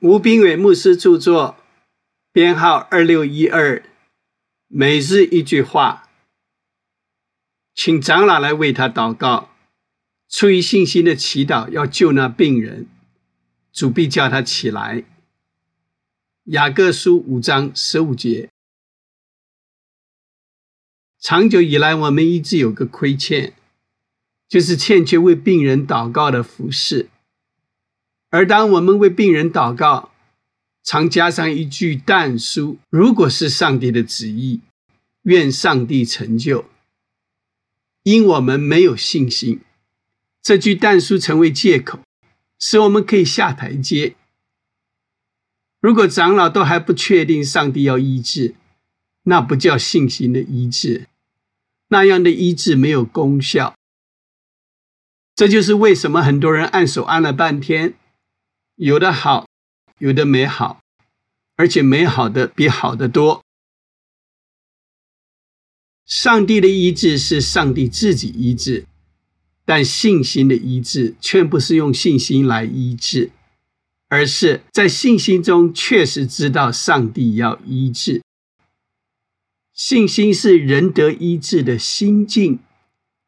[0.00, 1.56] 吴斌伟牧师著作，
[2.30, 3.82] 编号二六一二。
[4.68, 6.10] 每日一句话，
[7.74, 9.48] 请长老来为他祷告。
[10.28, 12.86] 出于信心的祈祷，要救那病人，
[13.72, 15.04] 主必叫他起来。
[16.44, 18.50] 雅各书五章十五节。
[21.18, 23.54] 长久以来，我们一直有个亏欠，
[24.46, 27.08] 就是欠缺为病人祷告的服饰。
[28.36, 30.10] 而当我们为病人祷告，
[30.82, 34.60] 常加上一句但书：“如果是上帝的旨意，
[35.22, 36.66] 愿上帝成就。”
[38.04, 39.60] 因我们没有信心，
[40.42, 42.00] 这句但书成为借口，
[42.58, 44.14] 使我们可以下台阶。
[45.80, 48.54] 如果长老都还不确定上帝要医治，
[49.22, 51.06] 那不叫信心的医治，
[51.88, 53.74] 那样的医治没有功效。
[55.34, 57.94] 这就是为什么很多人按手按了半天。
[58.76, 59.48] 有的好，
[59.98, 60.82] 有的没好，
[61.56, 63.42] 而且美好的比好的多。
[66.04, 68.84] 上帝的医治是上帝自己医治，
[69.64, 73.30] 但信心的医治却不是用信心来医治，
[74.08, 78.22] 而是在信心中确实知道上帝要医治。
[79.72, 82.58] 信心是人得医治的心境，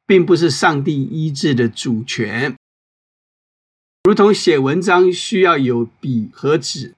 [0.06, 2.54] 并不是上帝医治的主权。
[4.08, 6.94] 如同写文章需要有笔和纸，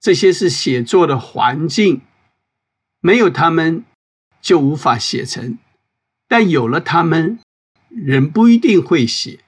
[0.00, 2.00] 这些是写作的环境，
[3.00, 3.84] 没有他们
[4.40, 5.58] 就无法写成；
[6.26, 7.38] 但有了他们，
[7.90, 9.40] 人不一定会写，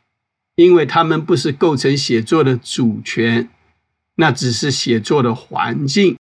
[0.54, 3.48] 因为他们不是构成写作的主权，
[4.16, 6.18] 那只是写作的环境。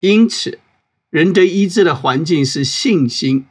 [0.00, 0.58] 因此，
[1.08, 3.46] 人得医治的环境是信心，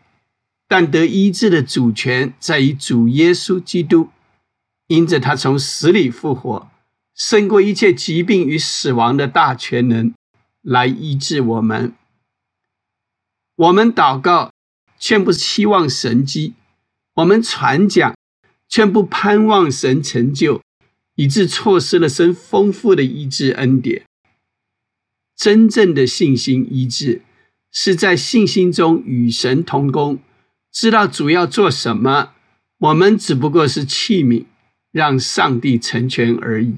[0.67, 4.09] 但得医治的主权在于主耶稣基督。
[4.91, 6.69] 因着他从死里复活，
[7.15, 10.13] 胜过一切疾病与死亡的大全能，
[10.61, 11.93] 来医治我们。
[13.55, 14.51] 我们祷告，
[14.99, 16.55] 却不期望神迹；
[17.13, 18.13] 我们传讲，
[18.67, 20.61] 却不盼望神成就，
[21.15, 24.03] 以致错失了神丰富的医治恩典。
[25.37, 27.21] 真正的信心医治，
[27.71, 30.19] 是在信心中与神同工，
[30.69, 32.33] 知道主要做什么，
[32.79, 34.43] 我们只不过是器皿。
[34.91, 36.75] 让上帝成全而已。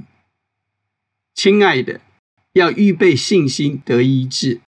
[1.33, 1.99] 亲爱的，
[2.53, 4.61] 要预备信心得医治。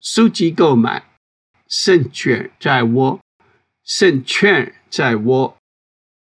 [0.00, 1.10] 书籍购买，
[1.66, 3.20] 胜券在握，
[3.82, 5.56] 胜券在握。